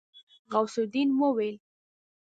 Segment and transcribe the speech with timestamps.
[0.53, 1.57] غوث الدين وويل.